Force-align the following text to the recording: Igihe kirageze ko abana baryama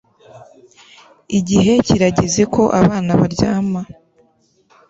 Igihe 1.37 1.73
kirageze 1.85 2.43
ko 2.53 2.63
abana 2.81 3.11
baryama 3.19 3.81